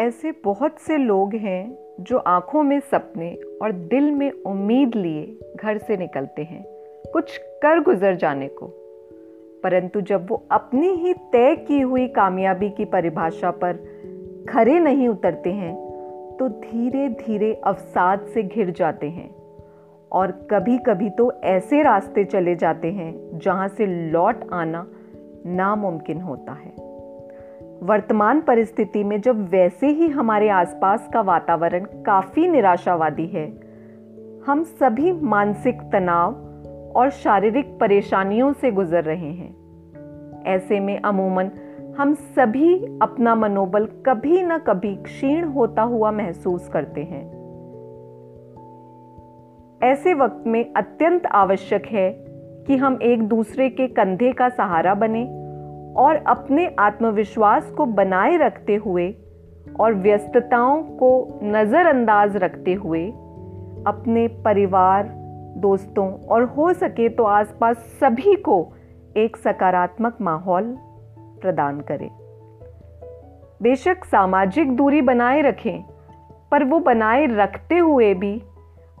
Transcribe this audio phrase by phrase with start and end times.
[0.00, 5.78] ऐसे बहुत से लोग हैं जो आँखों में सपने और दिल में उम्मीद लिए घर
[5.78, 6.64] से निकलते हैं,
[7.12, 8.66] कुछ कर गुजर जाने को।
[9.64, 13.72] परंतु जब वो अपनी ही तय की हुई कामयाबी की परिभाषा पर
[14.48, 15.76] खरे नहीं उतरते हैं
[16.36, 19.34] तो धीरे धीरे अवसाद से घिर जाते हैं
[20.12, 24.86] और कभी कभी तो ऐसे रास्ते चले जाते हैं जहाँ से लौट आना
[25.46, 26.89] नामुमकिन होता है।
[27.82, 33.60] वर्तमान परिस्थिति में जब वैसे ही हमारे आसपास का वातावरण काफ़ी निराशावादी है,
[34.46, 36.32] हम सभी मानसिक तनाव
[36.96, 39.56] और शारीरिक परेशानियों से गुजर रहे हैं।
[40.42, 41.50] ऐसे में अमूमन
[41.98, 47.40] हम सभी अपना मनोबल कभी न कभी क्षीण होता हुआ महसूस करते हैं।
[49.82, 52.10] ऐसे वक्त में अत्यंत आवश्यक है
[52.66, 55.39] कि हम एक दूसरे के कंधे का सहारा बने
[55.96, 59.14] और अपने आत्मविश्वास को बनाए रखते हुए
[59.80, 63.06] और व्यस्तताओं को नज़रअंदाज रखते हुए
[63.86, 65.08] अपने परिवार,
[65.56, 68.72] दोस्तों और हो सके तो आसपास सभी को
[69.16, 70.76] एक सकारात्मक माहौल
[71.42, 72.08] प्रदान करें।
[73.62, 75.82] बेशक सामाजिक दूरी बनाए रखें,
[76.50, 78.42] पर वो बनाए रखते हुए भी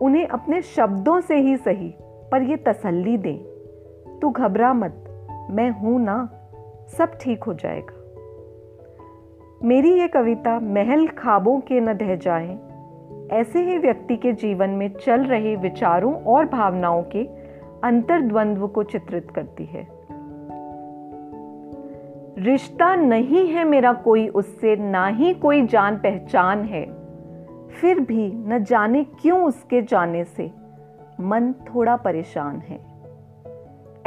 [0.00, 1.94] उन्हें अपने शब्दों से ही सही,
[2.32, 3.38] पर ये तसल्ली दें।
[4.20, 5.04] तू घबरा मत,
[5.50, 6.16] मैं हूँ ना।
[6.96, 7.94] सब ठीक हो जाएगा।
[9.64, 12.58] मेरी ये कविता महल खाबों के न ढह जाएँ,
[13.32, 17.24] ऐसे ही व्यक्ति के जीवन में चल रहे विचारों और भावनाओं के
[17.84, 19.86] अंतर्द्वंद्व को चित्रित करती है।
[22.38, 26.84] रिश्ता नहीं है मेरा कोई, उससे ना ही कोई जान पहचान है।
[27.68, 30.50] फिर भी न जाने क्यों उसके जाने से
[31.20, 32.97] मन थोड़ा परेशान है।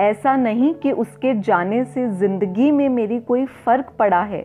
[0.01, 4.41] ऐसा नहीं कि उसके जाने से ज़िंदगी में मेरी कोई फ़र्क पड़ा है।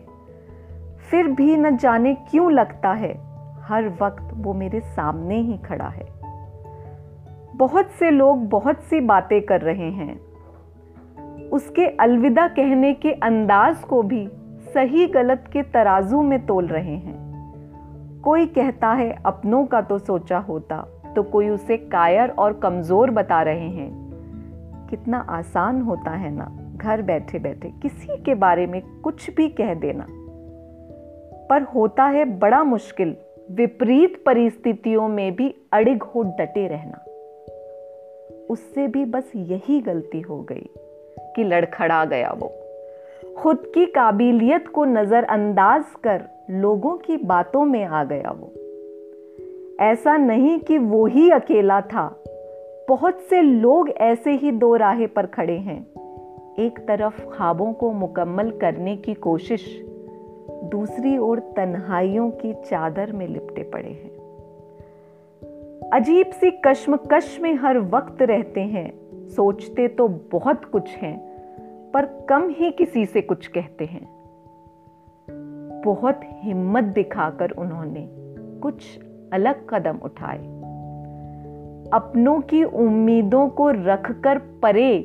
[1.11, 3.13] फिर भी न जाने क्यों लगता है,
[3.61, 6.05] हर वक्त वो मेरे सामने ही खड़ा है।
[7.55, 10.19] बहुत से लोग बहुत सी बातें कर रहे हैं।
[11.49, 14.27] उसके अलविदा कहने के अंदाज को भी
[14.73, 20.37] सही गलत के तराजू में तोल रहे हैं। कोई कहता है, अपनों का तो सोचा
[20.37, 20.85] होता
[21.15, 24.06] तो कोई उसे कायर और कमज़ोर बता रहे हैं।
[24.89, 29.73] कितना आसान होता है ना, घर बैठे बैठे किसी के बारे में कुछ भी कह
[29.73, 30.05] देना।
[31.49, 33.15] पर होता है बड़ा मुश्किल,
[33.51, 37.03] विपरीत परिस्थितियों में भी अड़िग हो डटे रहना।
[38.49, 40.69] उससे भी बस यही गलती हो गई
[41.19, 42.51] कि लड़खड़ा गया वो।
[43.37, 48.53] खुद की काबिलियत को नजरअंदाज कर लोगों की बातों में आ गया वो।
[49.83, 52.23] ऐसा नहीं कि वो ही अकेला था
[52.89, 55.83] बहुत से लोग ऐसे ही दो राहे पर खड़े हैं।
[56.59, 59.85] एक तरफ़ ख्वाबों को मुकम्मल करने की कोशिश,
[60.63, 64.17] दूसरी ओर तन्हाइयों की चादर में लिपटे पड़े हैं।
[65.93, 71.19] अजीब सी कश्मकश में हर वक्त रहते हैं। सोचते तो बहुत कुछ हैं,
[71.91, 74.07] पर कम ही किसी से कुछ कहते हैं।
[75.85, 78.09] बहुत हिम्मत दिखाकर उन्होंने
[78.61, 78.99] कुछ
[79.33, 80.66] अलग कदम उठाए।
[81.93, 84.99] अपनों की उम्मीदों को रखकर परे,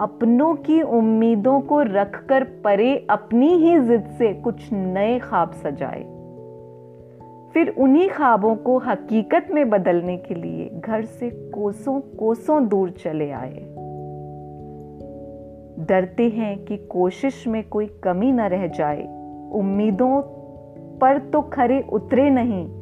[0.00, 6.02] अपनों की उम्मीदों को रखकर परे अपनी ही जिद से कुछ नए ख्वाब सजाए।
[7.54, 13.30] फिर उन्हीं ख्वाबों को हकीकत में बदलने के लिए घर से कोसों कोसों दूर चले
[13.30, 13.66] आए।
[15.78, 19.02] डरते हैं कि कोशिश में कोई कमी न रह जाए।
[19.52, 20.22] उम्मीदों
[20.98, 22.79] पर तो खरे उतरे नहीं।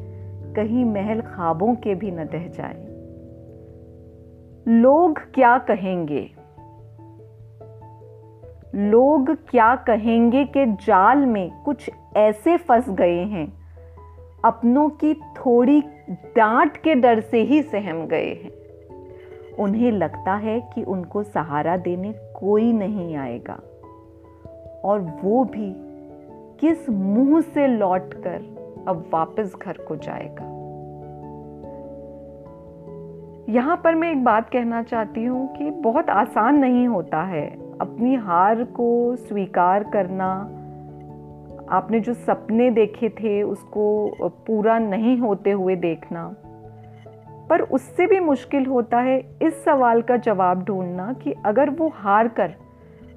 [0.58, 2.88] कहीं महल ख्वाबों के भी न रह जाए।
[4.68, 6.30] लोग क्या कहेंगे?
[8.74, 13.52] लोग क्या कहेंगे कि जाल में कुछ ऐसे फंस गए हैं,
[14.44, 15.80] अपनों की थोड़ी
[16.10, 18.52] डांट के डर से ही सहम गए हैं।
[19.58, 23.60] उन्हें लगता है कि उनको सहारा देने कोई नहीं आएगा।
[24.84, 25.74] और वो भी
[26.60, 30.58] किस मुँह से लौटकर अब वापस घर को जाएगा।
[33.52, 37.46] यहाँ पर मैं एक बात कहना चाहती हूँ कि बहुत आसान नहीं होता है
[37.80, 40.50] अपनी हार को स्वीकार करना।
[41.70, 46.34] आपने जो सपने देखे थे उसको पूरा नहीं होते हुए देखना।
[47.50, 52.28] पर उससे भी मुश्किल होता है इस सवाल का जवाब ढूंढना कि अगर वो हार
[52.28, 52.54] कर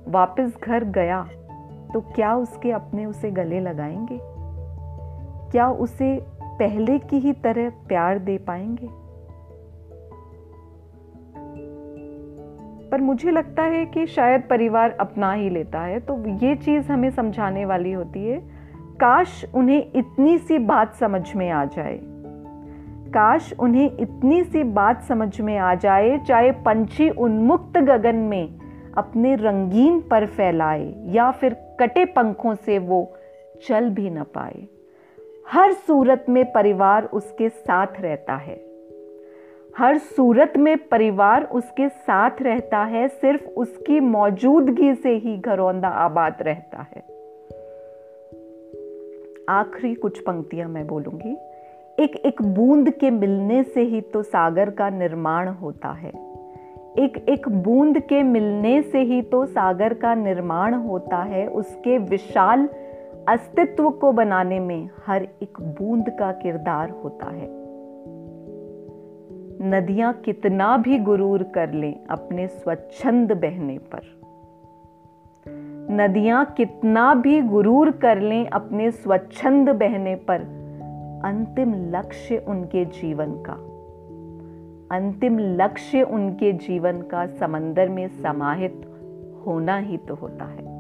[0.08, 1.28] वापस घर गया
[1.94, 4.31] तो क्या उसके अपने उसे गले लगाएँगे?
[5.52, 8.88] क्या उसे पहले की ही तरह प्यार दे पाएँगे?
[12.90, 17.10] पर मुझे लगता है कि शायद परिवार अपना ही लेता है तो ये चीज़ हमें
[17.10, 18.38] समझाने वाली होती है,
[18.96, 22.00] काश उन्हें इतनी सी बात समझ में आ जाए।
[23.08, 28.60] काश उन्हें इतनी सी बात समझ में आ जाए, चाहे पंछी उन्मुक्त गगन में
[28.98, 33.14] अपने रंगीन पर फैलाए या फिर कटे पंखों से वो
[33.68, 34.68] चल भी न पाए।
[35.52, 38.56] हर सूरत में परिवार उसके साथ रहता है।
[39.78, 46.38] हर सूरत में परिवार उसके साथ रहता है, सिर्फ़ उसकी मौजूदगी से ही घरौंदा आबाद
[46.42, 47.04] रहता है।
[49.50, 51.38] आखिरी कुछ पंक्तियाँ मैं बोलूँगी।
[52.04, 56.12] एक एक बूंद के मिलने से ही तो सागर का निर्माण होता है।
[57.00, 62.70] एक एक बूंद के मिलने से ही तो सागर का निर्माण होता है, उसके विशाल
[63.30, 67.48] अस्तित्व को बनाने में हर एक बूंद का किरदार होता है।
[69.70, 74.22] नदियाँ कितना भी गुरूर कर लें अपने स्वच्छंद बहने पर।
[75.94, 80.40] नदियाँ कितना भी गुरूर कर लें अपने स्वच्छंद बहने पर।
[81.26, 83.54] अंतिम लक्ष्य उनके जीवन का।
[84.98, 88.86] अंतिम लक्ष्य उनके जीवन का समंदर में समाहित
[89.48, 90.71] होना ही तो होता है।